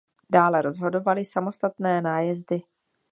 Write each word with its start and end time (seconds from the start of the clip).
Dále 0.29 0.61
rozhodovali 0.61 1.25
samostatné 1.25 2.01
nájezdy. 2.01 2.61